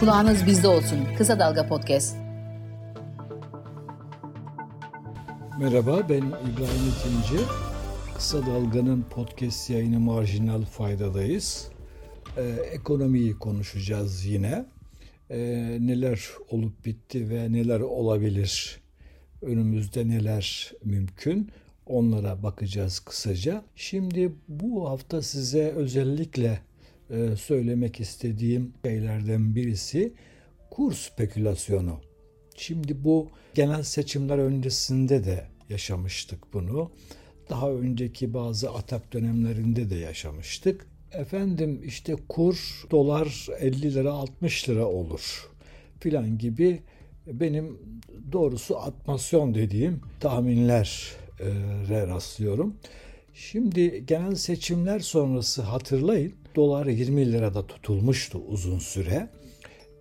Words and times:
Kulağınız 0.00 0.46
bizde 0.46 0.68
olsun. 0.68 0.98
Kısa 1.18 1.38
Dalga 1.38 1.66
Podcast. 1.66 2.16
Merhaba 5.60 6.08
ben 6.08 6.22
İbrahim 6.22 6.84
İtinci. 6.90 7.44
Kısa 8.16 8.46
Dalga'nın 8.46 9.02
podcast 9.10 9.70
yayını 9.70 10.00
Marjinal 10.00 10.62
Fayda'dayız. 10.62 11.68
Ee, 12.36 12.42
ekonomiyi 12.72 13.38
konuşacağız 13.38 14.24
yine. 14.24 14.64
Ee, 15.30 15.38
neler 15.80 16.28
olup 16.50 16.84
bitti 16.84 17.30
ve 17.30 17.52
neler 17.52 17.80
olabilir? 17.80 18.80
Önümüzde 19.42 20.08
neler 20.08 20.72
mümkün? 20.84 21.50
Onlara 21.86 22.42
bakacağız 22.42 23.00
kısaca. 23.00 23.64
Şimdi 23.76 24.32
bu 24.48 24.90
hafta 24.90 25.22
size 25.22 25.70
özellikle 25.70 26.60
söylemek 27.36 28.00
istediğim 28.00 28.72
şeylerden 28.84 29.54
birisi 29.54 30.14
kur 30.70 30.92
spekülasyonu. 30.92 32.00
Şimdi 32.56 33.04
bu 33.04 33.30
genel 33.54 33.82
seçimler 33.82 34.38
öncesinde 34.38 35.24
de 35.24 35.46
yaşamıştık 35.68 36.52
bunu. 36.52 36.90
Daha 37.50 37.72
önceki 37.72 38.34
bazı 38.34 38.70
atak 38.70 39.12
dönemlerinde 39.12 39.90
de 39.90 39.94
yaşamıştık. 39.94 40.86
Efendim 41.12 41.80
işte 41.84 42.16
kur 42.28 42.84
dolar 42.90 43.46
50 43.60 43.94
lira 43.94 44.12
60 44.12 44.68
lira 44.68 44.86
olur 44.86 45.50
filan 46.00 46.38
gibi 46.38 46.82
benim 47.26 47.78
doğrusu 48.32 48.78
atmasyon 48.78 49.54
dediğim 49.54 50.00
tahminlere 50.20 52.06
rastlıyorum. 52.06 52.76
Şimdi 53.38 54.04
genel 54.06 54.34
seçimler 54.34 55.00
sonrası 55.00 55.62
hatırlayın 55.62 56.32
dolar 56.54 56.86
20 56.86 57.32
lirada 57.32 57.66
tutulmuştu 57.66 58.38
uzun 58.48 58.78
süre. 58.78 59.28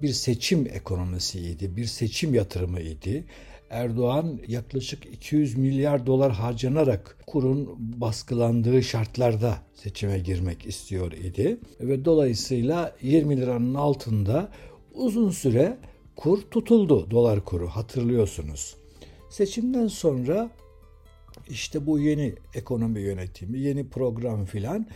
Bir 0.02 0.10
seçim 0.10 0.68
ekonomisiydi, 0.68 1.78
bir 1.78 1.86
seçim 1.86 2.34
yatırımıydı. 2.34 3.24
Erdoğan 3.70 4.40
yaklaşık 4.48 5.06
200 5.06 5.58
milyar 5.58 6.06
dolar 6.06 6.32
harcanarak 6.32 7.18
kurun 7.28 7.76
baskılandığı 7.78 8.84
şartlarda 8.84 9.56
seçime 9.74 10.20
girmek 10.20 10.66
istiyor 10.66 11.12
idi. 11.12 11.58
Ve 11.80 12.06
dolayısıyla 12.06 12.96
20 13.02 13.38
liranın 13.38 13.74
altında 13.74 14.52
uzun 14.94 15.30
süre 15.30 15.78
kur 16.16 16.42
tutuldu, 16.42 17.12
dolar 17.12 17.46
kuru 17.46 17.68
hatırlıyorsunuz. 17.68 18.76
Seçimden 19.30 19.88
sonra 19.88 20.52
işte 21.50 21.86
bu 21.86 22.00
yeni 22.00 22.34
ekonomi 22.54 23.00
yönetimi, 23.00 23.60
yeni 23.60 23.90
program 23.90 24.46
filan 24.46 24.88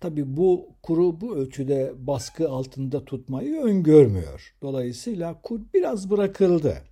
tabi 0.00 0.36
bu 0.36 0.68
kuru 0.82 1.20
bu 1.20 1.36
ölçüde 1.36 1.92
baskı 1.96 2.50
altında 2.50 3.04
tutmayı 3.04 3.60
öngörmüyor. 3.60 4.54
Dolayısıyla 4.62 5.40
kur 5.42 5.60
biraz 5.74 6.10
bırakıldı 6.10 6.82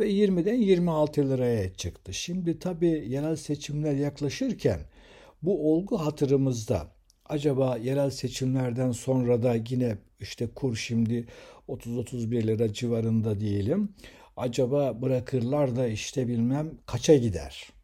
ve 0.00 0.10
20'den 0.10 0.54
26 0.54 1.30
liraya 1.30 1.74
çıktı. 1.74 2.14
Şimdi 2.14 2.58
tabi 2.58 2.86
yerel 2.86 3.36
seçimler 3.36 3.94
yaklaşırken 3.94 4.80
bu 5.42 5.72
olgu 5.72 5.98
hatırımızda. 5.98 6.96
Acaba 7.24 7.76
yerel 7.76 8.10
seçimlerden 8.10 8.92
sonra 8.92 9.42
da 9.42 9.54
yine 9.70 9.98
işte 10.20 10.46
kur 10.54 10.76
şimdi 10.76 11.26
30-31 11.68 12.46
lira 12.46 12.72
civarında 12.72 13.40
diyelim. 13.40 13.88
Acaba 14.36 15.02
bırakırlar 15.02 15.76
da 15.76 15.86
işte 15.86 16.28
bilmem 16.28 16.70
kaça 16.86 17.16
gider? 17.16 17.75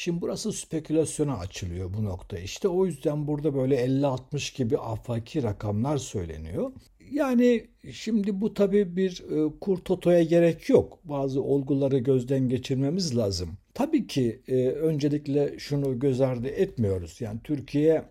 Şimdi 0.00 0.20
burası 0.20 0.52
spekülasyona 0.52 1.38
açılıyor 1.38 1.94
bu 1.94 2.04
nokta 2.04 2.38
işte. 2.38 2.68
O 2.68 2.86
yüzden 2.86 3.26
burada 3.26 3.54
böyle 3.54 3.84
50-60 3.86 4.56
gibi 4.56 4.78
afaki 4.78 5.42
rakamlar 5.42 5.96
söyleniyor. 5.96 6.72
Yani 7.10 7.66
şimdi 7.92 8.40
bu 8.40 8.54
tabii 8.54 8.96
bir 8.96 9.22
e, 9.30 9.58
kur 9.60 9.78
totoya 9.78 10.22
gerek 10.22 10.68
yok. 10.68 10.98
Bazı 11.04 11.42
olguları 11.42 11.98
gözden 11.98 12.48
geçirmemiz 12.48 13.16
lazım. 13.16 13.50
Tabii 13.74 14.06
ki 14.06 14.40
e, 14.48 14.68
öncelikle 14.68 15.58
şunu 15.58 15.98
göz 15.98 16.20
ardı 16.20 16.48
etmiyoruz. 16.48 17.20
Yani 17.20 17.40
Türkiye 17.44 18.04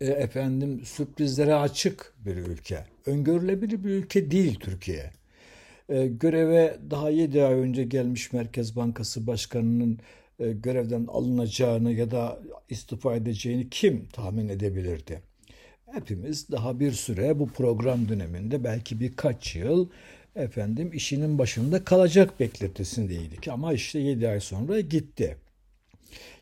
e, 0.00 0.06
efendim 0.06 0.80
sürprizlere 0.84 1.54
açık 1.54 2.14
bir 2.26 2.36
ülke. 2.36 2.84
Öngörülebilir 3.06 3.84
bir 3.84 3.90
ülke 3.90 4.30
değil 4.30 4.58
Türkiye. 4.60 5.10
Göreve 6.06 6.78
daha 6.90 7.10
7 7.10 7.42
ay 7.44 7.54
önce 7.54 7.84
gelmiş 7.84 8.32
Merkez 8.32 8.76
Bankası 8.76 9.26
Başkanı'nın 9.26 9.98
e, 10.38 10.52
görevden 10.52 11.06
alınacağını 11.06 11.92
ya 11.92 12.10
da 12.10 12.38
istifa 12.68 13.16
edeceğini 13.16 13.70
kim 13.70 14.08
tahmin 14.08 14.48
edebilirdi? 14.48 15.22
Hepimiz 15.92 16.50
daha 16.50 16.80
bir 16.80 16.92
süre 16.92 17.38
bu 17.38 17.48
program 17.48 18.08
döneminde 18.08 18.64
belki 18.64 19.00
birkaç 19.00 19.56
yıl 19.56 19.88
efendim 20.36 20.90
işinin 20.92 21.38
başında 21.38 21.84
kalacak 21.84 22.40
beklentisindeydik 22.40 23.48
ama 23.48 23.72
işte 23.72 23.98
7 23.98 24.28
ay 24.28 24.40
sonra 24.40 24.80
gitti. 24.80 25.36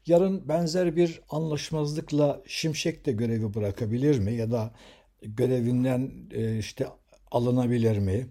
Yarın 0.06 0.48
benzer 0.48 0.96
bir 0.96 1.20
anlaşmazlıkla 1.30 2.42
Şimşek 2.46 3.06
de 3.06 3.12
görevi 3.12 3.54
bırakabilir 3.54 4.18
mi 4.18 4.34
ya 4.34 4.50
da 4.50 4.70
görevinden 5.22 6.10
e, 6.30 6.58
işte 6.58 6.86
alınabilir 7.30 7.98
mi? 7.98 8.26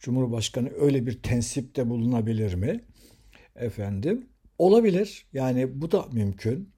Cumhurbaşkanı 0.00 0.70
öyle 0.80 1.06
bir 1.06 1.22
tensipte 1.22 1.88
bulunabilir 1.88 2.54
mi? 2.54 2.80
Efendim 3.56 4.29
Olabilir. 4.60 5.26
Yani 5.32 5.80
bu 5.80 5.90
da 5.90 6.06
mümkün. 6.12 6.72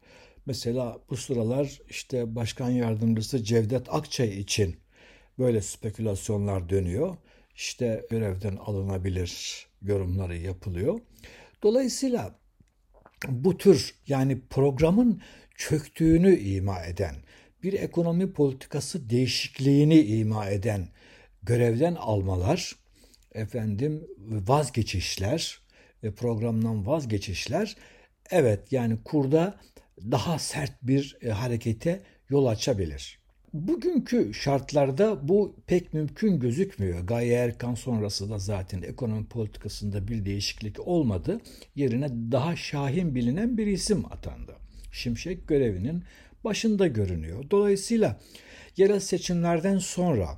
Mesela 0.46 0.98
bu 1.10 1.16
sıralar 1.16 1.78
işte 1.88 2.34
başkan 2.34 2.70
yardımcısı 2.70 3.44
Cevdet 3.44 3.94
Akçay 3.94 4.40
için 4.40 4.76
böyle 5.38 5.60
spekülasyonlar 5.62 6.68
dönüyor. 6.68 7.16
İşte 7.56 8.06
görevden 8.10 8.56
alınabilir 8.56 9.66
yorumları 9.82 10.36
yapılıyor. 10.36 11.00
Dolayısıyla 11.62 12.38
bu 13.28 13.58
tür 13.58 13.94
yani 14.06 14.40
programın 14.50 15.22
çöktüğünü 15.56 16.36
ima 16.38 16.84
eden, 16.84 17.14
bir 17.62 17.72
ekonomi 17.72 18.32
politikası 18.32 19.10
değişikliğini 19.10 20.00
ima 20.00 20.48
eden 20.48 20.88
görevden 21.42 21.94
almalar, 21.94 22.76
efendim 23.34 24.06
vazgeçişler, 24.18 25.61
programdan 26.10 26.86
vazgeçişler 26.86 27.76
evet 28.30 28.72
yani 28.72 28.98
kurda 29.04 29.60
daha 30.10 30.38
sert 30.38 30.72
bir 30.82 31.16
e, 31.22 31.30
harekete 31.30 32.02
yol 32.28 32.46
açabilir. 32.46 33.22
Bugünkü 33.52 34.34
şartlarda 34.34 35.28
bu 35.28 35.56
pek 35.66 35.94
mümkün 35.94 36.40
gözükmüyor. 36.40 37.00
Gaye 37.00 37.34
Erkan 37.34 37.74
sonrası 37.74 38.30
da 38.30 38.38
zaten 38.38 38.82
ekonomi 38.82 39.26
politikasında 39.26 40.08
bir 40.08 40.24
değişiklik 40.24 40.88
olmadı. 40.88 41.40
Yerine 41.74 42.08
daha 42.08 42.56
şahin 42.56 43.14
bilinen 43.14 43.58
bir 43.58 43.66
isim 43.66 44.04
atandı. 44.12 44.56
Şimşek 44.92 45.48
görevinin 45.48 46.02
başında 46.44 46.86
görünüyor. 46.86 47.44
Dolayısıyla 47.50 48.20
yerel 48.76 49.00
seçimlerden 49.00 49.78
sonra 49.78 50.28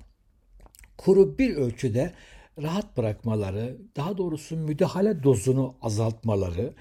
kuru 0.98 1.38
bir 1.38 1.56
ölçüde 1.56 2.12
rahat 2.62 2.96
bırakmaları, 2.96 3.76
daha 3.96 4.18
doğrusu 4.18 4.56
müdahale 4.56 5.22
dozunu 5.22 5.74
azaltmaları 5.82 6.72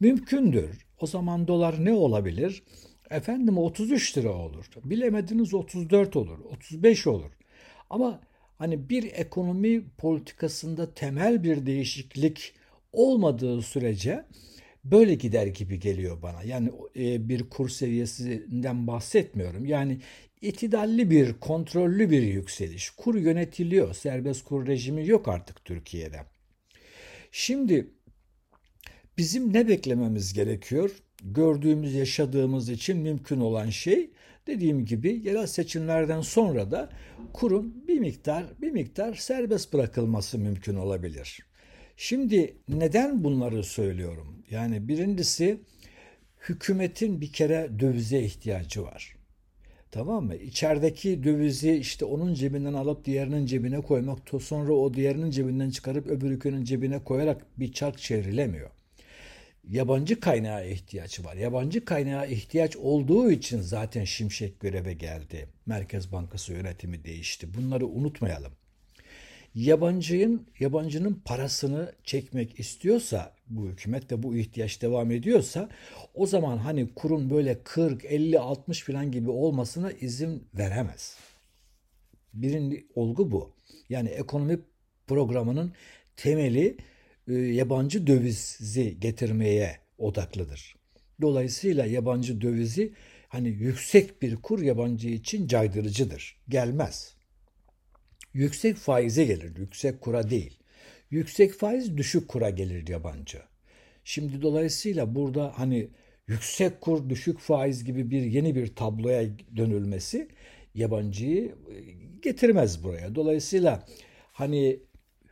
mümkündür. 0.00 0.86
O 1.00 1.06
zaman 1.06 1.48
dolar 1.48 1.84
ne 1.84 1.92
olabilir? 1.92 2.62
Efendim 3.10 3.58
33 3.58 4.18
lira 4.18 4.32
olur. 4.32 4.66
Bilemediniz 4.84 5.54
34 5.54 6.16
olur, 6.16 6.38
35 6.38 7.06
olur. 7.06 7.30
Ama 7.90 8.20
hani 8.58 8.88
bir 8.88 9.12
ekonomi 9.12 9.88
politikasında 9.88 10.94
temel 10.94 11.42
bir 11.44 11.66
değişiklik 11.66 12.54
olmadığı 12.92 13.62
sürece 13.62 14.24
böyle 14.90 15.14
gider 15.14 15.46
gibi 15.46 15.80
geliyor 15.80 16.22
bana. 16.22 16.42
Yani 16.42 16.70
e, 16.96 17.28
bir 17.28 17.48
kur 17.50 17.68
seviyesinden 17.68 18.86
bahsetmiyorum. 18.86 19.64
Yani 19.64 20.00
itidalli 20.40 21.10
bir, 21.10 21.32
kontrollü 21.32 22.10
bir 22.10 22.22
yükseliş. 22.22 22.90
Kur 22.90 23.14
yönetiliyor. 23.14 23.94
Serbest 23.94 24.44
kur 24.44 24.66
rejimi 24.66 25.06
yok 25.06 25.28
artık 25.28 25.64
Türkiye'de. 25.64 26.20
Şimdi 27.32 27.90
bizim 29.18 29.52
ne 29.52 29.68
beklememiz 29.68 30.32
gerekiyor? 30.32 30.90
Gördüğümüz, 31.24 31.94
yaşadığımız 31.94 32.68
için 32.68 32.96
mümkün 32.96 33.40
olan 33.40 33.70
şey 33.70 34.10
dediğim 34.46 34.84
gibi 34.84 35.20
yerel 35.24 35.46
seçimlerden 35.46 36.20
sonra 36.20 36.70
da 36.70 36.90
kurun 37.32 37.84
bir 37.88 37.98
miktar 37.98 38.44
bir 38.60 38.70
miktar 38.70 39.14
serbest 39.14 39.72
bırakılması 39.72 40.38
mümkün 40.38 40.74
olabilir. 40.74 41.47
Şimdi 42.00 42.56
neden 42.68 43.24
bunları 43.24 43.64
söylüyorum? 43.64 44.42
Yani 44.50 44.88
birincisi 44.88 45.60
hükümetin 46.48 47.20
bir 47.20 47.32
kere 47.32 47.70
dövize 47.78 48.20
ihtiyacı 48.20 48.82
var. 48.82 49.16
Tamam 49.90 50.24
mı? 50.24 50.36
İçerideki 50.36 51.24
dövizi 51.24 51.72
işte 51.72 52.04
onun 52.04 52.34
cebinden 52.34 52.74
alıp 52.74 53.04
diğerinin 53.04 53.46
cebine 53.46 53.80
koymak, 53.80 54.18
sonra 54.40 54.72
o 54.72 54.94
diğerinin 54.94 55.30
cebinden 55.30 55.70
çıkarıp 55.70 56.06
öbür 56.06 56.30
ülkenin 56.30 56.64
cebine 56.64 57.04
koyarak 57.04 57.46
bir 57.60 57.72
çark 57.72 57.98
çevrilemiyor. 57.98 58.70
Yabancı 59.68 60.20
kaynağa 60.20 60.62
ihtiyaç 60.62 61.24
var. 61.24 61.36
Yabancı 61.36 61.84
kaynağa 61.84 62.26
ihtiyaç 62.26 62.76
olduğu 62.76 63.30
için 63.30 63.60
zaten 63.60 64.04
Şimşek 64.04 64.60
göreve 64.60 64.94
geldi. 64.94 65.48
Merkez 65.66 66.12
Bankası 66.12 66.52
yönetimi 66.52 67.04
değişti. 67.04 67.54
Bunları 67.54 67.86
unutmayalım. 67.86 68.57
Yabancının 69.54 70.46
yabancının 70.60 71.22
parasını 71.24 71.92
çekmek 72.04 72.60
istiyorsa 72.60 73.34
bu 73.46 73.66
hükümet 73.66 74.12
ve 74.12 74.22
bu 74.22 74.36
ihtiyaç 74.36 74.82
devam 74.82 75.10
ediyorsa 75.10 75.68
o 76.14 76.26
zaman 76.26 76.56
hani 76.58 76.94
kurun 76.94 77.30
böyle 77.30 77.62
40, 77.62 78.04
50, 78.04 78.38
60 78.38 78.82
falan 78.82 79.12
gibi 79.12 79.30
olmasına 79.30 79.92
izin 79.92 80.48
veremez. 80.54 81.16
Birinci 82.34 82.86
olgu 82.94 83.30
bu. 83.30 83.52
Yani 83.88 84.08
ekonomi 84.08 84.58
programının 85.06 85.72
temeli 86.16 86.76
e, 87.28 87.32
yabancı 87.34 88.06
dövizi 88.06 89.00
getirmeye 89.00 89.76
odaklıdır. 89.98 90.76
Dolayısıyla 91.20 91.86
yabancı 91.86 92.40
dövizi 92.40 92.92
hani 93.28 93.48
yüksek 93.48 94.22
bir 94.22 94.36
kur 94.36 94.62
yabancı 94.62 95.08
için 95.08 95.46
caydırıcıdır. 95.48 96.36
Gelmez. 96.48 97.17
Yüksek 98.34 98.76
faize 98.76 99.24
gelir, 99.24 99.56
yüksek 99.56 100.00
kura 100.00 100.30
değil. 100.30 100.58
Yüksek 101.10 101.52
faiz 101.52 101.96
düşük 101.96 102.28
kura 102.28 102.50
gelir 102.50 102.88
yabancı. 102.88 103.38
Şimdi 104.04 104.42
dolayısıyla 104.42 105.14
burada 105.14 105.52
hani 105.56 105.88
yüksek 106.26 106.80
kur, 106.80 107.08
düşük 107.08 107.38
faiz 107.38 107.84
gibi 107.84 108.10
bir 108.10 108.22
yeni 108.22 108.54
bir 108.54 108.74
tabloya 108.74 109.28
dönülmesi 109.56 110.28
yabancıyı 110.74 111.44
e, 111.44 111.52
getirmez 112.22 112.84
buraya. 112.84 113.14
Dolayısıyla 113.14 113.86
hani 114.32 114.80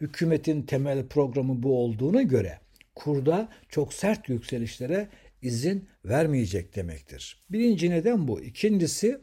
hükümetin 0.00 0.62
temel 0.62 1.06
programı 1.06 1.62
bu 1.62 1.78
olduğuna 1.78 2.22
göre 2.22 2.58
kurda 2.94 3.48
çok 3.68 3.94
sert 3.94 4.28
yükselişlere 4.28 5.08
izin 5.42 5.88
vermeyecek 6.04 6.76
demektir. 6.76 7.44
Birinci 7.50 7.90
neden 7.90 8.28
bu. 8.28 8.40
İkincisi 8.40 9.20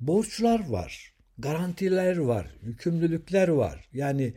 borçlar 0.00 0.68
var, 0.68 1.12
garantiler 1.40 2.16
var, 2.16 2.46
yükümlülükler 2.62 3.48
var. 3.48 3.88
Yani 3.92 4.32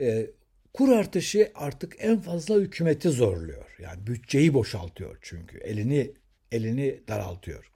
e, 0.00 0.26
kur 0.74 0.88
artışı 0.88 1.52
artık 1.54 1.96
en 1.98 2.20
fazla 2.20 2.54
hükümeti 2.56 3.08
zorluyor. 3.08 3.76
Yani 3.78 4.06
bütçeyi 4.06 4.54
boşaltıyor 4.54 5.18
çünkü 5.22 5.58
elini 5.58 6.10
elini 6.52 7.00
daraltıyor. 7.08 7.70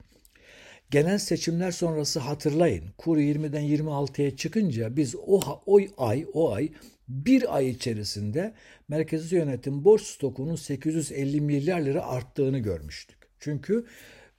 Genel 0.91 1.17
seçimler 1.17 1.71
sonrası 1.71 2.19
hatırlayın. 2.19 2.83
Kur 2.97 3.17
20'den 3.17 3.63
26'ya 3.63 4.35
çıkınca 4.35 4.95
biz 4.95 5.15
o, 5.15 5.41
o 5.65 5.79
ay 5.97 6.25
o 6.33 6.53
ay 6.53 6.69
bir 7.07 7.55
ay 7.55 7.69
içerisinde 7.69 8.53
merkezi 8.87 9.35
yönetim 9.35 9.83
borç 9.83 10.01
stokunun 10.01 10.55
850 10.55 11.41
milyar 11.41 11.81
lira 11.81 12.05
arttığını 12.05 12.59
görmüştük. 12.59 13.17
Çünkü 13.39 13.85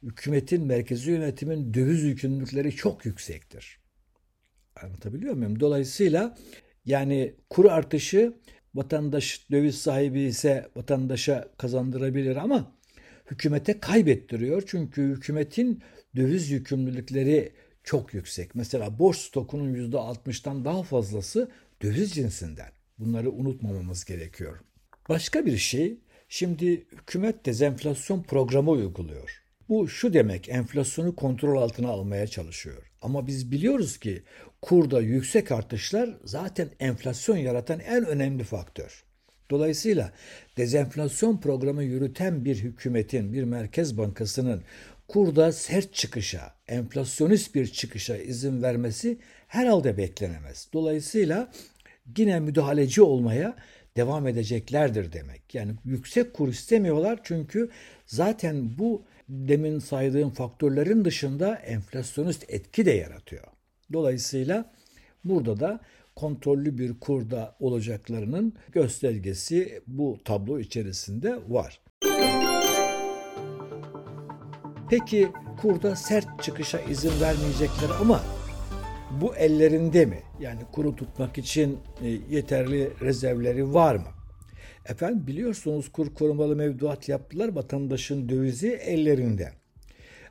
hükümetin, 0.02 0.66
merkezi 0.66 1.10
yönetimin 1.10 1.74
döviz 1.74 2.02
yükümlülükleri 2.02 2.76
çok 2.76 3.06
yüksektir. 3.06 3.78
Anlatabiliyor 4.82 5.34
muyum? 5.34 5.60
Dolayısıyla 5.60 6.36
yani 6.84 7.34
kur 7.50 7.64
artışı 7.64 8.32
vatandaş 8.74 9.50
döviz 9.50 9.78
sahibi 9.78 10.20
ise 10.20 10.68
vatandaşa 10.76 11.48
kazandırabilir 11.58 12.36
ama 12.36 12.72
hükümete 13.30 13.80
kaybettiriyor. 13.80 14.62
Çünkü 14.66 15.02
hükümetin 15.02 15.82
döviz 16.16 16.50
yükümlülükleri 16.50 17.52
çok 17.84 18.14
yüksek. 18.14 18.54
Mesela 18.54 18.98
borç 18.98 19.16
stokunun 19.16 19.74
%60'tan 19.74 20.64
daha 20.64 20.82
fazlası 20.82 21.50
döviz 21.82 22.14
cinsinden. 22.14 22.70
Bunları 22.98 23.30
unutmamamız 23.30 24.04
gerekiyor. 24.04 24.60
Başka 25.08 25.46
bir 25.46 25.56
şey, 25.56 25.98
şimdi 26.28 26.86
hükümet 26.92 27.46
dezenflasyon 27.46 28.22
programı 28.22 28.70
uyguluyor. 28.70 29.42
Bu 29.68 29.88
şu 29.88 30.14
demek, 30.14 30.48
enflasyonu 30.48 31.16
kontrol 31.16 31.62
altına 31.62 31.88
almaya 31.88 32.26
çalışıyor. 32.26 32.90
Ama 33.02 33.26
biz 33.26 33.50
biliyoruz 33.50 33.98
ki 33.98 34.22
kurda 34.62 35.00
yüksek 35.00 35.52
artışlar 35.52 36.10
zaten 36.24 36.68
enflasyon 36.80 37.36
yaratan 37.36 37.80
en 37.80 38.06
önemli 38.06 38.44
faktör. 38.44 39.04
Dolayısıyla 39.50 40.12
dezenflasyon 40.56 41.40
programı 41.40 41.84
yürüten 41.84 42.44
bir 42.44 42.56
hükümetin, 42.56 43.32
bir 43.32 43.44
merkez 43.44 43.98
bankasının 43.98 44.62
kurda 45.08 45.52
sert 45.52 45.94
çıkışa, 45.94 46.54
enflasyonist 46.68 47.54
bir 47.54 47.66
çıkışa 47.66 48.16
izin 48.16 48.62
vermesi 48.62 49.18
herhalde 49.46 49.96
beklenemez. 49.96 50.68
Dolayısıyla 50.72 51.52
yine 52.16 52.40
müdahaleci 52.40 53.02
olmaya 53.02 53.56
devam 53.96 54.28
edeceklerdir 54.28 55.12
demek. 55.12 55.54
Yani 55.54 55.72
yüksek 55.84 56.34
kur 56.34 56.48
istemiyorlar 56.48 57.20
çünkü 57.22 57.70
zaten 58.06 58.78
bu 58.78 59.04
demin 59.28 59.78
saydığım 59.78 60.30
faktörlerin 60.30 61.04
dışında 61.04 61.54
enflasyonist 61.54 62.44
etki 62.48 62.86
de 62.86 62.90
yaratıyor. 62.90 63.57
Dolayısıyla 63.92 64.72
burada 65.24 65.60
da 65.60 65.80
kontrollü 66.16 66.78
bir 66.78 67.00
kurda 67.00 67.56
olacaklarının 67.60 68.54
göstergesi 68.72 69.82
bu 69.86 70.18
tablo 70.24 70.58
içerisinde 70.58 71.38
var. 71.48 71.80
Peki 74.90 75.28
kurda 75.60 75.96
sert 75.96 76.42
çıkışa 76.42 76.80
izin 76.80 77.20
vermeyecekler 77.20 77.90
ama 78.00 78.22
bu 79.20 79.36
ellerinde 79.36 80.06
mi? 80.06 80.22
Yani 80.40 80.60
kuru 80.72 80.96
tutmak 80.96 81.38
için 81.38 81.78
e, 82.02 82.08
yeterli 82.08 82.90
rezervleri 83.00 83.74
var 83.74 83.94
mı? 83.94 84.08
Efendim 84.88 85.26
biliyorsunuz 85.26 85.92
kur 85.92 86.14
korumalı 86.14 86.56
mevduat 86.56 87.08
yaptılar. 87.08 87.48
Vatandaşın 87.48 88.28
dövizi 88.28 88.68
ellerinde. 88.68 89.52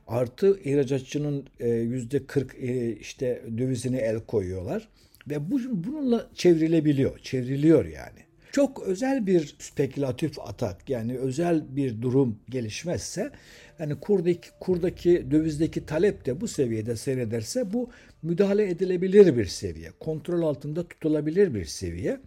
Artı 0.08 0.60
ihracatçının 0.64 1.48
e, 1.60 1.70
yüzde 1.70 2.26
40 2.26 2.56
e, 2.56 2.96
işte 2.96 3.42
dövizine 3.58 3.98
el 3.98 4.20
koyuyorlar. 4.20 4.88
Ve 5.30 5.52
bu, 5.52 5.60
bununla 5.72 6.30
çevrilebiliyor. 6.36 7.20
Çevriliyor 7.20 7.86
yani. 7.86 8.20
Çok 8.52 8.84
özel 8.84 9.28
bir 9.28 9.56
spekülatif 9.60 10.40
atak 10.40 10.90
yani 10.90 11.18
özel 11.18 11.76
bir 11.76 12.02
durum 12.02 12.40
gelişmezse 12.50 13.32
yani 13.80 14.00
kurdaki, 14.00 14.50
kurdaki 14.60 15.32
dövizdeki 15.32 15.86
talep 15.86 16.26
de 16.26 16.42
bu 16.42 16.48
seviyede 16.48 16.96
seyrederse 16.96 17.74
bu 17.74 17.90
müdahale 18.22 18.70
edilebilir 18.70 19.38
bir 19.38 19.46
seviye. 19.46 19.92
Kontrol 20.00 20.42
altında 20.42 20.88
tutulabilir 20.88 21.54
bir 21.54 21.66
seviye. 21.66 22.20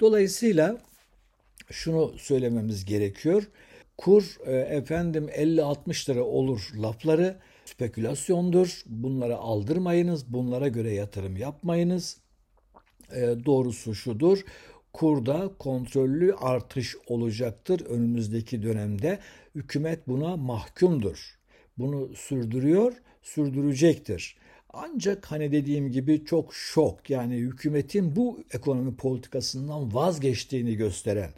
Dolayısıyla 0.00 0.78
şunu 1.70 2.14
söylememiz 2.18 2.84
gerekiyor. 2.84 3.42
Kur 3.98 4.36
e, 4.46 4.52
efendim 4.52 5.28
50-60 5.28 6.10
lira 6.10 6.24
olur 6.24 6.70
lafları 6.82 7.36
spekülasyondur. 7.64 8.82
Bunları 8.86 9.36
aldırmayınız. 9.36 10.32
Bunlara 10.32 10.68
göre 10.68 10.94
yatırım 10.94 11.36
yapmayınız. 11.36 12.16
E, 13.12 13.20
doğrusu 13.46 13.94
şudur 13.94 14.44
kurda 14.96 15.50
kontrollü 15.58 16.34
artış 16.34 16.96
olacaktır 17.06 17.80
önümüzdeki 17.80 18.62
dönemde. 18.62 19.18
Hükümet 19.54 20.08
buna 20.08 20.36
mahkumdur. 20.36 21.38
Bunu 21.78 22.14
sürdürüyor, 22.14 22.92
sürdürecektir. 23.22 24.36
Ancak 24.72 25.26
hani 25.26 25.52
dediğim 25.52 25.92
gibi 25.92 26.24
çok 26.24 26.54
şok 26.54 27.10
yani 27.10 27.36
hükümetin 27.36 28.16
bu 28.16 28.44
ekonomi 28.52 28.96
politikasından 28.96 29.94
vazgeçtiğini 29.94 30.76
gösteren, 30.76 31.30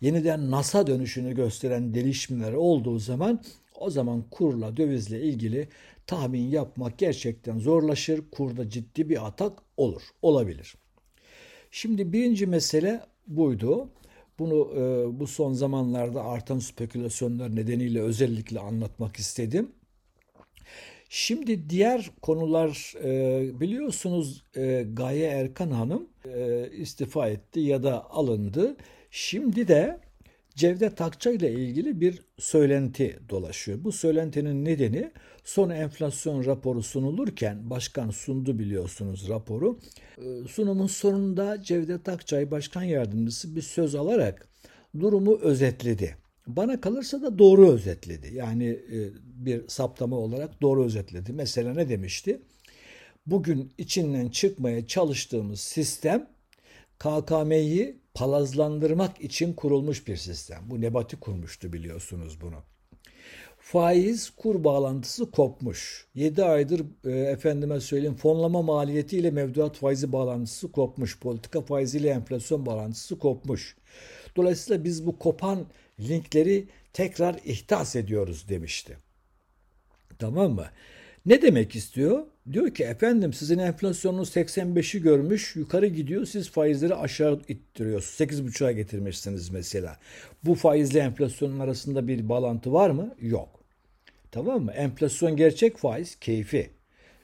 yeniden 0.00 0.50
NASA 0.50 0.86
dönüşünü 0.86 1.34
gösteren 1.34 1.92
gelişmeler 1.92 2.52
olduğu 2.52 2.98
zaman 2.98 3.42
o 3.80 3.90
zaman 3.90 4.24
kurla 4.30 4.76
dövizle 4.76 5.22
ilgili 5.22 5.68
tahmin 6.06 6.48
yapmak 6.48 6.98
gerçekten 6.98 7.58
zorlaşır. 7.58 8.20
Kurda 8.30 8.70
ciddi 8.70 9.08
bir 9.08 9.26
atak 9.26 9.58
olur, 9.76 10.02
olabilir. 10.22 10.74
Şimdi 11.70 12.12
birinci 12.12 12.46
mesele 12.46 13.00
buydu. 13.26 13.88
Bunu 14.38 14.72
e, 14.76 15.20
bu 15.20 15.26
son 15.26 15.52
zamanlarda 15.52 16.24
artan 16.24 16.58
spekülasyonlar 16.58 17.56
nedeniyle 17.56 18.00
özellikle 18.00 18.60
anlatmak 18.60 19.16
istedim. 19.16 19.72
Şimdi 21.08 21.70
diğer 21.70 22.10
konular 22.22 22.94
e, 23.04 23.60
biliyorsunuz 23.60 24.44
e, 24.56 24.86
Gaye 24.92 25.26
Erkan 25.26 25.70
Hanım 25.70 26.08
e, 26.34 26.68
istifa 26.72 27.28
etti 27.28 27.60
ya 27.60 27.82
da 27.82 28.10
alındı. 28.10 28.76
Şimdi 29.18 29.68
de 29.68 30.00
Cevdet 30.54 31.00
Akça 31.00 31.30
ile 31.30 31.52
ilgili 31.52 32.00
bir 32.00 32.22
söylenti 32.38 33.18
dolaşıyor. 33.28 33.84
Bu 33.84 33.92
söylentinin 33.92 34.64
nedeni 34.64 35.10
son 35.44 35.70
enflasyon 35.70 36.44
raporu 36.44 36.82
sunulurken 36.82 37.70
başkan 37.70 38.10
sundu 38.10 38.58
biliyorsunuz 38.58 39.28
raporu. 39.28 39.78
Ee, 40.18 40.48
sunumun 40.48 40.86
sonunda 40.86 41.62
Cevdet 41.62 42.08
Akçay 42.08 42.50
başkan 42.50 42.82
yardımcısı 42.82 43.56
bir 43.56 43.62
söz 43.62 43.94
alarak 43.94 44.48
durumu 45.00 45.38
özetledi. 45.38 46.16
Bana 46.46 46.80
kalırsa 46.80 47.22
da 47.22 47.38
doğru 47.38 47.70
özetledi. 47.70 48.34
Yani 48.34 48.66
e, 48.68 48.98
bir 49.24 49.68
saptama 49.68 50.16
olarak 50.16 50.62
doğru 50.62 50.84
özetledi. 50.84 51.32
Mesela 51.32 51.74
ne 51.74 51.88
demişti? 51.88 52.40
Bugün 53.26 53.72
içinden 53.78 54.28
çıkmaya 54.28 54.86
çalıştığımız 54.86 55.60
sistem 55.60 56.28
KKM'yi 56.98 58.05
palazlandırmak 58.16 59.20
için 59.20 59.52
kurulmuş 59.54 60.06
bir 60.08 60.16
sistem. 60.16 60.62
Bu 60.70 60.80
Nebati 60.80 61.16
kurmuştu 61.20 61.72
biliyorsunuz 61.72 62.40
bunu. 62.40 62.56
faiz 63.58 64.30
kur 64.30 64.64
bağlantısı 64.64 65.30
kopmuş. 65.30 66.06
7 66.14 66.44
aydır 66.44 66.86
e, 67.04 67.10
efendime 67.10 67.80
söyleyeyim 67.80 68.16
fonlama 68.16 68.62
maliyeti 68.62 69.18
ile 69.18 69.30
mevduat 69.30 69.76
faizi 69.76 70.12
bağlantısı 70.12 70.72
kopmuş. 70.72 71.20
Politika 71.20 71.62
faizi 71.62 71.98
ile 71.98 72.08
enflasyon 72.10 72.66
bağlantısı 72.66 73.18
kopmuş. 73.18 73.76
Dolayısıyla 74.36 74.84
biz 74.84 75.06
bu 75.06 75.18
kopan 75.18 75.66
linkleri 76.00 76.68
tekrar 76.92 77.36
ihtas 77.44 77.96
ediyoruz 77.96 78.48
demişti. 78.48 78.98
Tamam 80.18 80.52
mı? 80.52 80.66
Ne 81.26 81.42
demek 81.42 81.76
istiyor? 81.76 82.24
Diyor 82.52 82.74
ki 82.74 82.84
efendim 82.84 83.32
sizin 83.32 83.58
enflasyonunuz 83.58 84.36
85'i 84.36 85.02
görmüş 85.02 85.56
yukarı 85.56 85.86
gidiyor 85.86 86.26
siz 86.26 86.50
faizleri 86.50 86.94
aşağı 86.94 87.40
ittiriyorsunuz. 87.48 88.30
8,5'a 88.30 88.72
getirmişsiniz 88.72 89.50
mesela. 89.50 89.98
Bu 90.44 90.54
faizle 90.54 90.98
enflasyonun 90.98 91.58
arasında 91.58 92.08
bir 92.08 92.28
bağlantı 92.28 92.72
var 92.72 92.90
mı? 92.90 93.14
Yok. 93.20 93.48
Tamam 94.32 94.62
mı? 94.62 94.72
Enflasyon 94.72 95.36
gerçek 95.36 95.76
faiz 95.76 96.14
keyfi. 96.14 96.70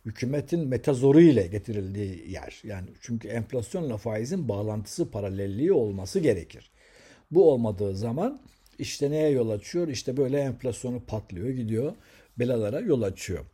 Hükümetin 0.07 0.69
metazoru 0.69 1.21
ile 1.21 1.47
getirildiği 1.47 2.31
yer. 2.31 2.61
Yani 2.65 2.87
çünkü 3.01 3.29
enflasyonla 3.29 3.97
faizin 3.97 4.49
bağlantısı 4.49 5.11
paralelliği 5.11 5.73
olması 5.73 6.21
gerekir. 6.21 6.71
Bu 7.31 7.53
olmadığı 7.53 7.97
zaman 7.97 8.41
işte 8.79 9.11
neye 9.11 9.31
yol 9.31 9.51
açıyor? 9.51 9.89
İşte 9.89 10.17
böyle 10.17 10.41
enflasyonu 10.41 11.01
patlıyor 11.01 11.49
gidiyor 11.49 11.93
belalara 12.39 12.81
yol 12.81 13.03
açıyor. 13.03 13.45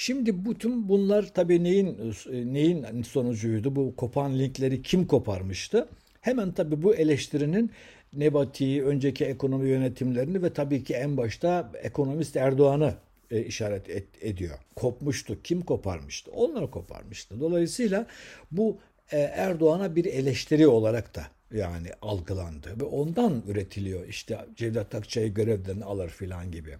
Şimdi 0.00 0.44
bütün 0.44 0.88
bunlar 0.88 1.34
tabii 1.34 1.64
neyin 1.64 2.14
neyin 2.32 3.02
sonucuydu? 3.02 3.76
Bu 3.76 3.96
kopan 3.96 4.38
linkleri 4.38 4.82
kim 4.82 5.06
koparmıştı? 5.06 5.88
Hemen 6.20 6.52
tabii 6.52 6.82
bu 6.82 6.94
eleştirinin 6.94 7.70
Nebati'yi, 8.12 8.84
önceki 8.84 9.24
ekonomi 9.24 9.68
yönetimlerini 9.68 10.42
ve 10.42 10.52
tabii 10.52 10.84
ki 10.84 10.94
en 10.94 11.16
başta 11.16 11.72
ekonomist 11.82 12.36
Erdoğan'ı 12.36 12.94
e, 13.30 13.42
işaret 13.42 13.90
et, 13.90 14.06
ediyor. 14.20 14.58
Kopmuştu. 14.76 15.42
Kim 15.42 15.62
koparmıştı? 15.62 16.30
Onlar 16.30 16.70
koparmıştı. 16.70 17.40
Dolayısıyla 17.40 18.06
bu 18.50 18.78
e, 19.12 19.18
Erdoğan'a 19.18 19.96
bir 19.96 20.04
eleştiri 20.04 20.66
olarak 20.66 21.14
da 21.14 21.26
yani 21.52 21.88
algılandı 22.02 22.80
ve 22.80 22.84
ondan 22.84 23.42
üretiliyor. 23.48 24.08
İşte 24.08 24.38
Cevdet 24.56 24.94
Akçay'ı 24.94 25.34
görevden 25.34 25.80
alır 25.80 26.08
filan 26.08 26.50
gibi. 26.50 26.76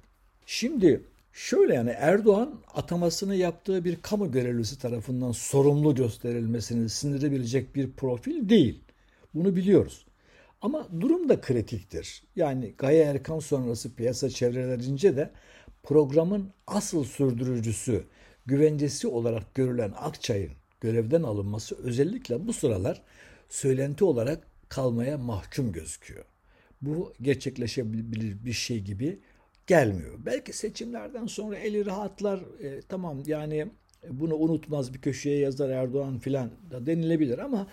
Şimdi 0.47 1.03
Şöyle 1.39 1.75
yani 1.75 1.91
Erdoğan 1.91 2.61
atamasını 2.75 3.35
yaptığı 3.35 3.85
bir 3.85 4.03
kamu 4.03 4.33
görevlisi 4.33 4.79
tarafından 4.79 5.33
sorumlu 5.33 5.95
gösterilmesini 5.95 6.89
sindirebilecek 6.89 7.75
bir 7.75 7.93
profil 7.93 8.49
değil. 8.49 8.81
Bunu 9.35 9.57
biliyoruz. 9.57 10.07
Ama 10.63 10.89
durum 11.01 11.29
da 11.29 11.41
kritiktir. 11.41 12.23
Yani 12.37 12.75
Gaye 12.79 13.05
Erkan 13.05 13.39
sonrası 13.39 13.95
piyasa 13.95 14.31
çevrelerince 14.31 15.17
de 15.17 15.31
programın 15.83 16.51
asıl 16.67 17.05
sürdürücüsü, 17.05 18.05
güvencesi 18.47 19.09
olarak 19.09 19.55
görülen 19.55 19.93
Akçay'ın 19.97 20.53
görevden 20.81 21.23
alınması 21.23 21.77
özellikle 21.77 22.47
bu 22.47 22.53
sıralar 22.53 23.03
söylenti 23.49 24.05
olarak 24.05 24.47
kalmaya 24.69 25.19
mahkum 25.19 25.73
gözüküyor. 25.73 26.25
Bu 26.83 27.13
gerçekleşebilir 27.23 28.45
bir 28.45 28.53
şey 28.53 28.81
gibi 28.81 29.21
gelmiyor. 29.69 30.15
Belki 30.27 30.53
seçimlerden 30.53 31.27
sonra 31.27 31.57
eli 31.57 31.87
rahatlar 31.87 32.41
e, 32.63 32.81
tamam 32.89 33.23
yani 33.27 33.67
bunu 34.11 34.35
unutmaz 34.35 34.95
bir 34.95 35.01
köşeye 35.01 35.39
yazar 35.39 35.71
Erdoğan 35.71 36.19
filan 36.19 36.51
da 36.71 36.87
denilebilir 36.87 37.39
ama 37.39 37.67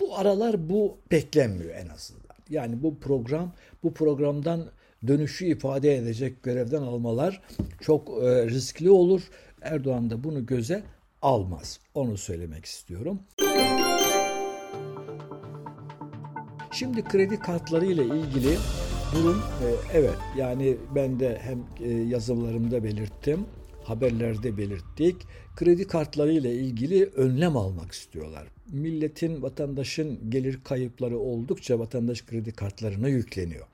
bu 0.00 0.16
aralar 0.16 0.70
bu 0.70 0.98
beklenmiyor 1.10 1.74
en 1.74 1.88
azından. 1.88 2.36
Yani 2.50 2.82
bu 2.82 2.98
program 2.98 3.52
bu 3.82 3.94
programdan 3.94 4.70
dönüşü 5.06 5.46
ifade 5.46 5.96
edecek 5.96 6.42
görevden 6.42 6.82
almalar 6.82 7.42
çok 7.80 8.08
e, 8.08 8.46
riskli 8.46 8.90
olur. 8.90 9.22
Erdoğan 9.62 10.10
da 10.10 10.24
bunu 10.24 10.46
göze 10.46 10.82
almaz. 11.22 11.80
Onu 11.94 12.16
söylemek 12.16 12.64
istiyorum. 12.64 13.20
Şimdi 16.72 17.04
kredi 17.04 17.38
kartları 17.38 17.86
ile 17.86 18.04
ilgili 18.04 18.56
durum 19.14 19.42
e, 19.62 19.98
evet 19.98 20.18
yani 20.36 20.76
ben 20.94 21.20
de 21.20 21.40
hem 21.42 21.88
e, 21.88 21.92
yazılarımda 21.92 22.84
belirttim 22.84 23.46
haberlerde 23.84 24.56
belirttik. 24.56 25.16
Kredi 25.56 25.86
kartları 25.86 26.32
ile 26.32 26.54
ilgili 26.54 27.04
önlem 27.04 27.56
almak 27.56 27.92
istiyorlar. 27.92 28.46
Milletin, 28.72 29.42
vatandaşın 29.42 30.30
gelir 30.30 30.58
kayıpları 30.64 31.18
oldukça 31.18 31.78
vatandaş 31.78 32.22
kredi 32.22 32.52
kartlarına 32.52 33.08
yükleniyor. 33.08 33.66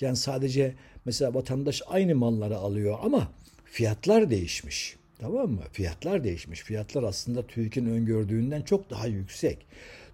Yani 0.00 0.16
sadece 0.16 0.74
mesela 1.04 1.34
vatandaş 1.34 1.82
aynı 1.86 2.14
malları 2.14 2.56
alıyor 2.56 2.98
ama 3.02 3.28
fiyatlar 3.64 4.30
değişmiş. 4.30 4.96
Tamam 5.18 5.50
mı? 5.50 5.62
Fiyatlar 5.72 6.24
değişmiş. 6.24 6.60
Fiyatlar 6.60 7.02
aslında 7.02 7.46
TÜİK'in 7.46 7.86
öngördüğünden 7.86 8.62
çok 8.62 8.90
daha 8.90 9.06
yüksek. 9.06 9.66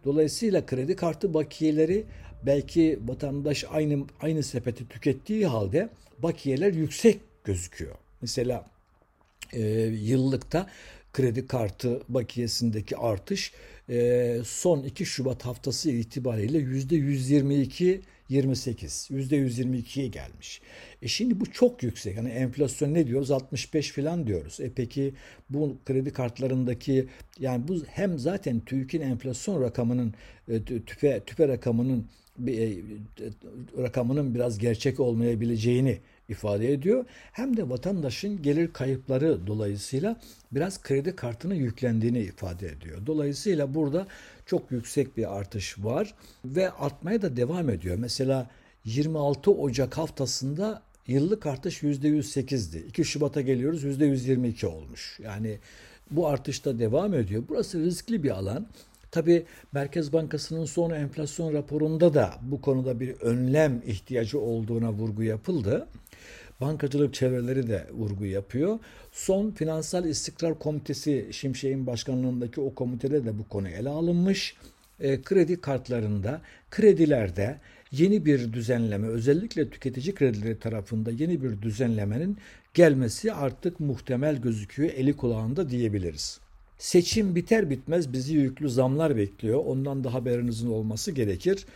Dolayısıyla 0.04 0.66
kredi 0.66 0.96
kartı 0.96 1.34
bakiyeleri 1.34 2.04
belki 2.46 2.98
vatandaş 3.06 3.64
aynı 3.70 4.04
aynı 4.20 4.42
sepeti 4.42 4.88
tükettiği 4.88 5.46
halde 5.46 5.88
bakiyeler 6.18 6.72
yüksek 6.72 7.20
gözüküyor. 7.44 7.94
Mesela 8.20 8.66
e, 9.52 9.60
yıllıkta 9.86 10.66
kredi 11.12 11.46
kartı 11.46 12.02
bakiyesindeki 12.08 12.96
artış 12.96 13.52
e, 13.88 14.38
son 14.44 14.82
2 14.82 15.06
Şubat 15.06 15.44
haftası 15.46 15.90
itibariyle 15.90 16.58
yüzde 16.58 16.96
122 16.96 18.00
28, 18.34 19.08
yüzde 19.10 19.36
122'ye 19.36 20.08
gelmiş. 20.08 20.60
E 21.02 21.08
şimdi 21.08 21.40
bu 21.40 21.52
çok 21.52 21.82
yüksek. 21.82 22.18
Hani 22.18 22.28
enflasyon 22.28 22.94
ne 22.94 23.06
diyoruz? 23.06 23.30
65 23.30 23.92
falan 23.92 24.26
diyoruz. 24.26 24.60
E 24.60 24.70
peki 24.76 25.14
bu 25.50 25.76
kredi 25.86 26.12
kartlarındaki 26.12 27.08
yani 27.38 27.68
bu 27.68 27.76
hem 27.86 28.18
zaten 28.18 28.60
TÜİK'in 28.60 29.00
enflasyon 29.00 29.62
rakamının 29.62 30.14
e, 30.48 30.62
tüfe 30.64 31.20
tüfe 31.26 31.48
rakamının 31.48 32.06
e, 32.48 32.72
rakamının 33.78 34.34
biraz 34.34 34.58
gerçek 34.58 35.00
olmayabileceğini 35.00 35.98
ifade 36.28 36.72
ediyor. 36.72 37.04
Hem 37.32 37.56
de 37.56 37.68
vatandaşın 37.68 38.42
gelir 38.42 38.72
kayıpları 38.72 39.46
dolayısıyla 39.46 40.20
biraz 40.52 40.82
kredi 40.82 41.16
kartına 41.16 41.54
yüklendiğini 41.54 42.20
ifade 42.20 42.68
ediyor. 42.68 43.06
Dolayısıyla 43.06 43.74
burada 43.74 44.06
çok 44.46 44.70
yüksek 44.70 45.16
bir 45.16 45.36
artış 45.38 45.78
var 45.78 46.14
ve 46.44 46.70
artmaya 46.70 47.22
da 47.22 47.36
devam 47.36 47.70
ediyor. 47.70 47.96
Mesela 47.96 48.50
26 48.84 49.50
Ocak 49.50 49.98
haftasında 49.98 50.82
yıllık 51.06 51.46
artış 51.46 51.82
%108'di. 51.82 52.78
2 52.78 53.04
Şubat'a 53.04 53.40
geliyoruz 53.40 53.84
%122 53.84 54.66
olmuş. 54.66 55.20
Yani 55.22 55.58
bu 56.10 56.28
artış 56.28 56.64
da 56.64 56.78
devam 56.78 57.14
ediyor. 57.14 57.42
Burası 57.48 57.84
riskli 57.84 58.22
bir 58.22 58.30
alan. 58.30 58.66
Tabi 59.10 59.46
Merkez 59.72 60.12
Bankası'nın 60.12 60.64
son 60.64 60.90
enflasyon 60.90 61.52
raporunda 61.52 62.14
da 62.14 62.34
bu 62.42 62.60
konuda 62.60 63.00
bir 63.00 63.10
önlem 63.20 63.82
ihtiyacı 63.86 64.40
olduğuna 64.40 64.92
vurgu 64.92 65.22
yapıldı. 65.22 65.86
Bankacılık 66.60 67.14
çevreleri 67.14 67.68
de 67.68 67.86
vurgu 67.92 68.26
yapıyor. 68.26 68.78
Son 69.12 69.50
Finansal 69.50 70.04
İstikrar 70.04 70.58
Komitesi 70.58 71.28
Şimşek'in 71.32 71.86
başkanlığındaki 71.86 72.60
o 72.60 72.74
komitede 72.74 73.24
de 73.24 73.38
bu 73.38 73.48
konu 73.48 73.68
ele 73.68 73.88
alınmış. 73.88 74.56
E, 75.00 75.22
kredi 75.22 75.60
kartlarında, 75.60 76.40
kredilerde 76.70 77.60
yeni 77.92 78.24
bir 78.24 78.52
düzenleme, 78.52 79.08
özellikle 79.08 79.70
tüketici 79.70 80.14
kredileri 80.14 80.58
tarafında 80.58 81.10
yeni 81.10 81.42
bir 81.42 81.62
düzenlemenin 81.62 82.38
gelmesi 82.74 83.32
artık 83.32 83.80
muhtemel 83.80 84.36
gözüküyor 84.36 84.90
eli 84.90 85.16
kulağında 85.16 85.70
diyebiliriz. 85.70 86.40
Seçim 86.78 87.34
biter 87.34 87.70
bitmez 87.70 88.12
bizi 88.12 88.34
yüklü 88.34 88.70
zamlar 88.70 89.16
bekliyor. 89.16 89.64
Ondan 89.66 90.04
da 90.04 90.14
haberinizin 90.14 90.70
olması 90.70 91.12
gerekir. 91.12 91.66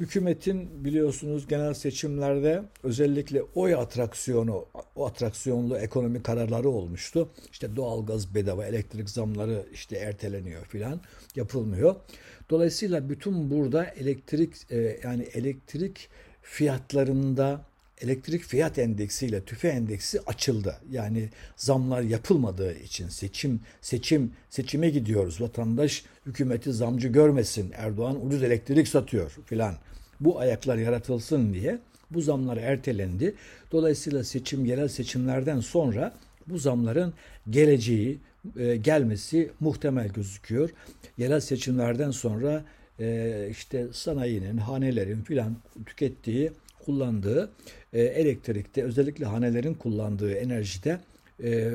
Hükümetin 0.00 0.84
biliyorsunuz 0.84 1.46
genel 1.48 1.74
seçimlerde 1.74 2.62
özellikle 2.82 3.42
oy 3.42 3.74
atraksiyonu, 3.74 4.66
o 4.96 5.06
atraksiyonlu 5.06 5.78
ekonomi 5.78 6.22
kararları 6.22 6.68
olmuştu. 6.68 7.28
İşte 7.52 7.76
doğalgaz 7.76 8.34
bedava, 8.34 8.66
elektrik 8.66 9.10
zamları 9.10 9.66
işte 9.72 9.96
erteleniyor 9.96 10.64
filan, 10.64 11.00
yapılmıyor. 11.36 11.96
Dolayısıyla 12.50 13.08
bütün 13.08 13.50
burada 13.50 13.84
elektrik 13.84 14.70
e, 14.70 15.00
yani 15.04 15.22
elektrik 15.22 16.08
fiyatlarında 16.42 17.64
elektrik 18.00 18.42
fiyat 18.42 18.78
endeksiyle 18.78 19.44
tüfe 19.44 19.68
endeksi 19.68 20.20
açıldı. 20.26 20.76
Yani 20.90 21.28
zamlar 21.56 22.02
yapılmadığı 22.02 22.74
için 22.74 23.08
seçim 23.08 23.60
seçim 23.80 24.32
seçime 24.50 24.90
gidiyoruz. 24.90 25.40
Vatandaş 25.40 26.04
hükümeti 26.26 26.72
zamcı 26.72 27.08
görmesin. 27.08 27.72
Erdoğan 27.76 28.26
ucuz 28.26 28.42
elektrik 28.42 28.88
satıyor 28.88 29.30
filan. 29.46 29.74
Bu 30.20 30.40
ayaklar 30.40 30.76
yaratılsın 30.76 31.54
diye 31.54 31.78
bu 32.10 32.20
zamlar 32.20 32.56
ertelendi. 32.56 33.34
Dolayısıyla 33.72 34.24
seçim 34.24 34.64
yerel 34.64 34.88
seçimlerden 34.88 35.60
sonra 35.60 36.14
bu 36.46 36.58
zamların 36.58 37.14
geleceği 37.50 38.18
e, 38.58 38.76
gelmesi 38.76 39.50
muhtemel 39.60 40.08
gözüküyor. 40.08 40.70
Yerel 41.18 41.40
seçimlerden 41.40 42.10
sonra 42.10 42.64
e, 43.00 43.48
işte 43.50 43.86
sanayinin, 43.92 44.56
hanelerin 44.56 45.22
filan 45.22 45.56
tükettiği 45.86 46.52
kullandığı 46.86 47.50
e, 47.92 48.02
elektrikte 48.02 48.82
özellikle 48.84 49.24
hanelerin 49.26 49.74
kullandığı 49.74 50.32
enerjide 50.32 51.00
e, 51.44 51.70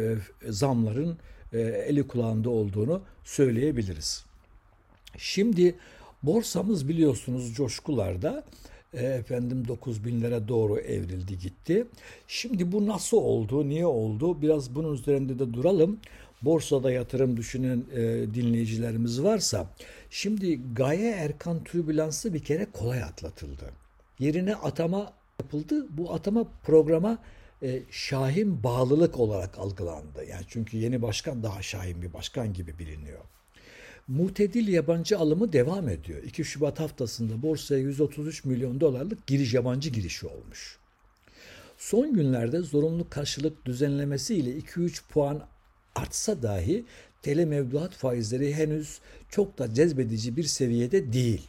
zamların 0.50 1.18
e, 1.54 1.60
eli 1.60 2.08
kulağında 2.08 2.50
olduğunu 2.50 3.02
söyleyebiliriz. 3.24 4.26
Şimdi 5.18 5.76
borsamız 6.24 6.90
biliyorsunuz 6.90 7.54
coşkularda 7.56 8.44
e, 8.94 9.06
efendim 9.06 9.68
9 9.68 10.06
binlere 10.06 10.48
doğru 10.48 10.80
evrildi 10.80 11.40
gitti. 11.40 11.86
Şimdi 12.28 12.72
bu 12.72 12.88
nasıl 12.88 13.18
oldu, 13.18 13.70
niye 13.70 13.86
oldu? 13.86 14.42
Biraz 14.42 14.76
bunun 14.76 14.94
üzerinde 14.94 15.40
de 15.40 15.54
duralım. 15.54 16.00
Borsada 16.42 16.92
yatırım 16.92 17.38
düşünen 17.38 17.84
e, 17.94 18.02
dinleyicilerimiz 18.34 19.24
varsa, 19.24 19.68
şimdi 20.10 20.60
Gaye 20.74 21.12
Erkan 21.12 21.64
türbülansı 21.64 22.34
bir 22.34 22.44
kere 22.44 22.68
kolay 22.74 23.04
atlatıldı. 23.04 23.82
Yerine 24.22 24.56
atama 24.56 25.14
yapıldı. 25.40 25.88
Bu 25.90 26.14
atama 26.14 26.48
programa 26.64 27.18
e, 27.64 27.82
Şahin 27.92 28.64
bağlılık 28.64 29.20
olarak 29.20 29.60
algılandı. 29.60 30.26
Yani 30.30 30.46
çünkü 30.48 30.78
yeni 30.78 31.02
başkan 31.02 31.44
daha 31.44 31.62
Şahin 31.62 32.02
bir 32.02 32.14
başkan 32.14 32.54
gibi 32.54 32.80
biliniyor. 32.80 33.20
Mutedil 34.08 34.68
yabancı 34.68 35.18
alımı 35.20 35.54
devam 35.54 35.90
ediyor. 35.90 36.24
2 36.24 36.44
Şubat 36.44 36.80
haftasında 36.80 37.42
borsaya 37.42 37.82
133 37.82 38.46
milyon 38.46 38.80
dolarlık 38.80 39.28
giriş 39.28 39.54
yabancı 39.54 39.90
girişi 39.90 40.28
olmuş. 40.28 40.78
Son 41.78 42.14
günlerde 42.14 42.60
zorunlu 42.60 43.10
karşılık 43.10 43.66
düzenlemesi 43.66 44.36
ile 44.36 44.60
2-3 44.60 45.02
puan 45.10 45.48
artsa 45.96 46.42
dahi 46.42 46.86
tele 47.22 47.46
mevduat 47.46 47.94
faizleri 47.94 48.54
henüz 48.54 49.00
çok 49.30 49.58
da 49.58 49.74
cezbedici 49.74 50.38
bir 50.38 50.44
seviyede 50.44 51.14
değil. 51.14 51.48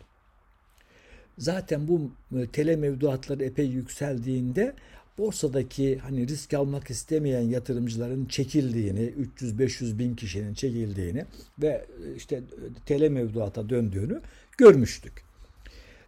Zaten 1.39 1.89
bu 1.89 2.11
e, 2.39 2.47
tele 2.47 2.77
mevduatlar 2.77 3.41
epey 3.41 3.67
yükseldiğinde 3.67 4.75
borsadaki 5.19 5.99
hani 5.99 6.29
risk 6.29 6.55
almak 6.55 6.91
istemeyen 6.91 7.41
yatırımcıların 7.41 8.27
çekildiğini, 8.27 9.15
300-500 9.41 9.99
bin 9.99 10.15
kişinin 10.17 10.55
çekildiğini 10.55 11.25
ve 11.59 11.87
e, 12.07 12.15
işte 12.17 12.37
e, 12.37 12.43
tele 12.87 13.09
mevduata 13.09 13.69
döndüğünü 13.69 14.21
görmüştük. 14.59 15.13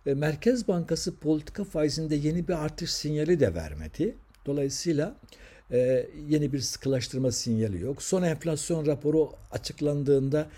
Merkez 0.04 0.69
Bankası 0.69 1.16
politika 1.16 1.64
faizinde 1.64 2.14
yeni 2.14 2.49
bir 2.49 2.64
artış 2.64 2.90
sinyali 2.90 3.40
de 3.40 3.54
vermedi. 3.54 4.14
Dolayısıyla 4.47 5.16
yeni 6.28 6.52
bir 6.52 6.61
sıkılaştırma 6.61 7.33
sinyali 7.33 7.81
yok. 7.81 8.02
Son 8.02 8.23
enflasyon 8.23 8.87
raporu 8.87 9.33
açıklandığında 9.50 10.49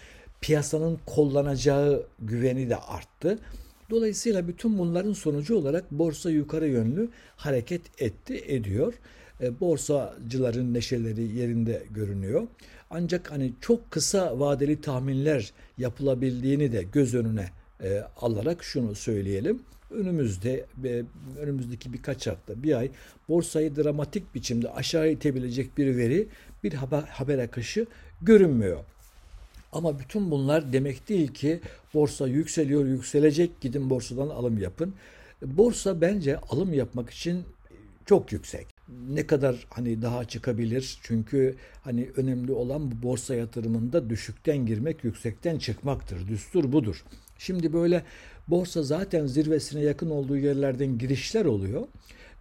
piyasanın 0.41 0.99
kollanacağı 1.07 2.07
güveni 2.19 2.71
de 2.71 2.77
arttı. 2.77 3.39
Dolayısıyla 3.91 4.49
bütün 4.49 4.79
bunların 4.79 5.13
sonucu 5.13 5.57
olarak 5.57 5.91
borsa 5.91 6.31
yukarı 6.31 6.69
yönlü 6.69 7.09
hareket 7.37 8.03
etti, 8.03 8.45
ediyor. 8.47 8.95
E, 9.41 9.61
borsacıların 9.61 10.75
neşeleri 10.75 11.23
yerinde 11.23 11.83
görünüyor. 11.91 12.47
Ancak 12.91 13.31
hani 13.31 13.53
çok 13.61 13.91
kısa 13.91 14.41
vadeli 14.41 14.81
tahminler 14.81 15.53
yapılabildiğini 15.79 16.73
de 16.73 16.83
göz 16.83 17.15
önüne 17.15 17.49
e, 17.83 18.03
alarak 18.17 18.65
şunu 18.65 18.95
söyleyelim. 18.95 19.63
Önümüzde 19.91 20.67
e, 20.85 21.03
önümüzdeki 21.41 21.93
birkaç 21.93 22.27
hafta, 22.27 22.63
bir 22.63 22.79
ay 22.79 22.91
borsayı 23.29 23.77
dramatik 23.77 24.35
biçimde 24.35 24.71
aşağı 24.71 25.11
itebilecek 25.11 25.79
bir 25.79 25.97
veri, 25.97 26.29
bir 26.65 26.73
haber, 26.73 27.03
haber 27.03 27.39
akışı 27.39 27.87
görünmüyor. 28.23 28.85
Ama 29.77 29.99
bütün 29.99 30.31
bunlar 30.31 30.73
demek 30.73 31.09
değil 31.09 31.29
ki 31.29 31.61
borsa 31.95 32.29
yükseliyor, 32.29 32.85
yükselecek 32.87 33.61
gidin 33.61 33.91
borsadan 33.91 34.29
alım 34.29 34.59
yapın. 34.59 34.95
Borsa 35.43 36.01
bence 36.01 36.37
alım 36.39 36.75
yapmak 36.75 37.11
için 37.11 37.45
çok 38.07 38.33
yüksek. 38.33 38.76
Ne 39.09 39.27
kadar 39.27 39.67
hani 39.71 40.03
daha 40.03 40.25
çıkabilir? 40.25 40.99
Çünkü 41.03 41.57
hani 41.83 42.11
önemli 42.17 42.53
olan 42.53 42.91
bu 42.91 43.03
borsa 43.03 43.35
yatırımında 43.35 44.11
düşükten 44.11 44.67
girmek, 44.67 45.05
yüksekten 45.05 45.59
çıkmaktır. 45.59 46.29
Düstur 46.29 46.73
budur. 46.73 47.05
Şimdi 47.39 47.73
böyle 47.73 48.05
borsa 48.49 48.83
zaten 48.83 49.27
zirvesine 49.27 49.83
yakın 49.83 50.11
olduğu 50.11 50.37
yerlerden 50.37 50.99
girişler 50.99 51.45
oluyor 51.45 51.87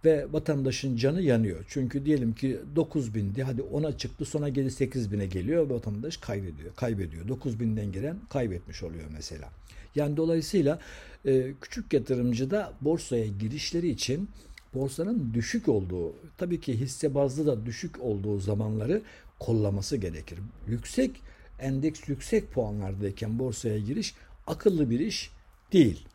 ve 0.04 0.26
vatandaşın 0.32 0.96
canı 0.96 1.22
yanıyor. 1.22 1.64
Çünkü 1.68 2.04
diyelim 2.04 2.32
ki 2.32 2.60
9 2.76 3.14
bindi 3.14 3.42
hadi 3.42 3.60
10'a 3.60 3.98
çıktı 3.98 4.24
sonra 4.24 4.48
geri 4.48 4.70
8 4.70 5.12
bine 5.12 5.26
geliyor 5.26 5.70
vatandaş 5.70 6.16
kaybediyor. 6.16 6.74
Kaybediyor. 6.76 7.28
9 7.28 7.60
binden 7.60 7.92
giren 7.92 8.16
kaybetmiş 8.30 8.82
oluyor 8.82 9.04
mesela. 9.12 9.48
Yani 9.94 10.16
dolayısıyla 10.16 10.78
e, 11.24 11.52
küçük 11.60 11.92
yatırımcı 11.92 12.50
da 12.50 12.72
borsaya 12.80 13.26
girişleri 13.26 13.88
için 13.88 14.28
borsanın 14.76 15.34
düşük 15.34 15.68
olduğu 15.68 16.14
tabii 16.38 16.60
ki 16.60 16.80
hisse 16.80 17.14
bazlı 17.14 17.46
da 17.46 17.66
düşük 17.66 18.00
olduğu 18.00 18.38
zamanları 18.38 19.02
kollaması 19.38 19.96
gerekir. 19.96 20.38
Yüksek 20.66 21.22
endeks 21.60 22.08
yüksek 22.08 22.52
puanlardayken 22.52 23.38
borsaya 23.38 23.78
giriş 23.78 24.14
akıllı 24.46 24.90
bir 24.90 25.00
iş 25.00 25.30
değil. 25.72 26.06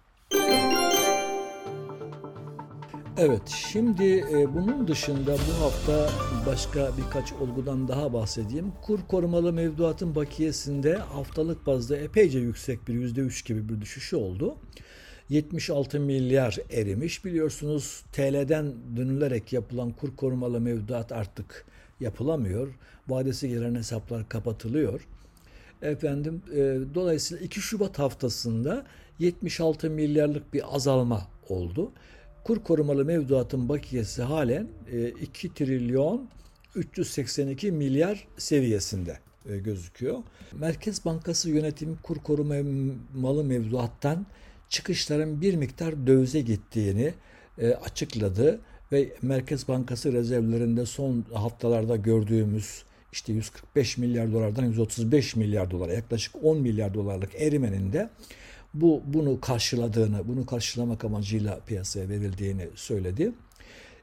Evet, 3.17 3.47
şimdi 3.47 4.25
e, 4.31 4.53
bunun 4.53 4.87
dışında 4.87 5.33
bu 5.33 5.63
hafta 5.63 6.09
başka 6.47 6.91
birkaç 6.97 7.33
olgudan 7.33 7.87
daha 7.87 8.13
bahsedeyim. 8.13 8.71
Kur 8.81 8.99
korumalı 9.07 9.53
mevduatın 9.53 10.15
bakiyesinde 10.15 10.95
haftalık 10.95 11.65
bazda 11.65 11.97
epeyce 11.97 12.39
yüksek 12.39 12.87
bir 12.87 12.93
%3 12.93 13.47
gibi 13.47 13.69
bir 13.69 13.81
düşüşü 13.81 14.15
oldu. 14.15 14.55
76 15.29 15.99
milyar 15.99 16.57
erimiş. 16.69 17.25
Biliyorsunuz 17.25 18.03
TL'den 18.11 18.73
dönülerek 18.97 19.53
yapılan 19.53 19.91
kur 19.91 20.15
korumalı 20.15 20.61
mevduat 20.61 21.11
artık 21.11 21.65
yapılamıyor. 21.99 22.67
Vadesi 23.07 23.49
gelen 23.49 23.75
hesaplar 23.75 24.29
kapatılıyor. 24.29 25.07
Efendim 25.81 26.41
e, 26.53 26.77
dolayısıyla 26.95 27.45
2 27.45 27.61
Şubat 27.61 27.99
haftasında 27.99 28.85
76 29.19 29.89
milyarlık 29.89 30.53
bir 30.53 30.75
azalma 30.75 31.27
oldu 31.49 31.91
kur 32.43 32.63
korumalı 32.63 33.05
mevduatın 33.05 33.69
bakiyesi 33.69 34.21
halen 34.21 34.67
2 35.21 35.47
e, 35.47 35.53
trilyon 35.53 36.29
382 36.75 37.71
milyar 37.71 38.27
seviyesinde 38.37 39.19
e, 39.49 39.57
gözüküyor. 39.57 40.17
Merkez 40.53 41.05
Bankası 41.05 41.49
yönetimi 41.49 41.95
kur 42.03 42.17
korumalı 42.17 43.43
mevduattan 43.43 44.25
çıkışların 44.71 45.41
bir 45.41 45.55
miktar 45.55 46.07
dövize 46.07 46.41
gittiğini 46.41 47.13
e, 47.57 47.71
açıkladı 47.71 48.59
ve 48.91 49.13
Merkez 49.21 49.67
Bankası 49.67 50.13
rezervlerinde 50.13 50.85
son 50.85 51.25
haftalarda 51.33 51.95
gördüğümüz 51.95 52.83
işte 53.11 53.33
145 53.33 53.97
milyar 53.97 54.33
dolardan 54.33 54.65
135 54.65 55.35
milyar 55.35 55.71
dolara 55.71 55.93
yaklaşık 55.93 56.43
10 56.43 56.57
milyar 56.57 56.93
dolarlık 56.93 57.41
erimenin 57.41 57.93
de 57.93 58.09
bu 58.73 59.01
bunu 59.05 59.41
karşıladığını, 59.41 60.27
bunu 60.27 60.45
karşılamak 60.45 61.05
amacıyla 61.05 61.59
piyasaya 61.59 62.09
verildiğini 62.09 62.67
söyledi. 62.75 63.31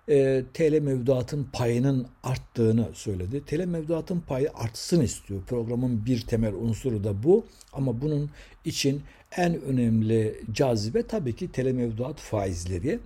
E, 0.09 0.45
TL 0.55 0.81
mevduatın 0.81 1.49
payının 1.53 2.07
arttığını 2.23 2.89
söyledi. 2.95 3.45
TL 3.45 3.65
mevduatın 3.65 4.21
payı 4.21 4.51
artsın 4.55 5.01
istiyor. 5.01 5.43
Programın 5.47 6.07
bir 6.07 6.21
temel 6.21 6.55
unsuru 6.55 7.05
da 7.05 7.23
bu. 7.23 7.47
Ama 7.73 8.01
bunun 8.01 8.31
için 8.65 9.03
en 9.37 9.63
önemli 9.63 10.41
cazibe 10.53 11.03
tabii 11.03 11.37
ki 11.37 11.53
TL 11.53 11.71
mevduat 11.71 12.21
faizleri. 12.21 12.99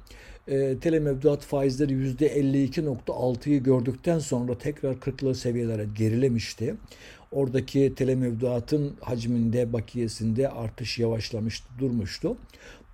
E, 0.49 0.79
TL 0.79 0.99
mevduat 0.99 1.43
faizleri 1.43 1.93
%52.6'yı 1.93 3.63
gördükten 3.63 4.19
sonra 4.19 4.59
tekrar 4.59 4.95
40'lı 4.95 5.35
seviyelere 5.35 5.85
gerilemişti. 5.85 6.77
Oradaki 7.33 7.95
telemevduatın 7.95 8.97
hacminde, 9.01 9.73
bakiyesinde 9.73 10.49
artış 10.49 10.99
yavaşlamış 10.99 11.63
durmuştu. 11.79 12.37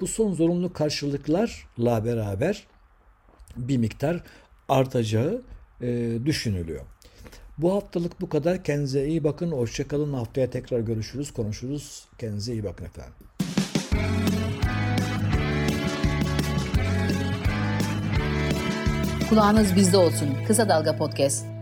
Bu 0.01 0.07
son 0.07 0.35
zorunlu 0.35 0.73
karşılıklarla 0.73 2.05
beraber 2.05 2.67
bir 3.57 3.77
miktar 3.77 4.23
artacağı 4.69 5.43
e, 5.83 6.19
düşünülüyor. 6.25 6.81
Bu 7.59 7.73
haftalık 7.73 8.21
bu 8.21 8.29
kadar. 8.29 8.65
Kendinize 8.65 9.07
iyi 9.07 9.25
bakın. 9.25 9.53
Hoşçakalın. 9.53 10.13
Haftaya 10.13 10.51
tekrar 10.51 10.81
görüşürüz, 10.81 11.31
konuşuruz. 11.31 12.05
Kendinize 12.19 12.53
iyi 12.53 12.65
bakın 12.65 12.85
efendim. 12.85 13.15
Kulağınız 19.29 19.77
bizde 19.77 19.97
olsun. 19.97 20.29
Kısa 20.47 20.69
Dalga 20.69 20.97
Podcast. 20.97 21.58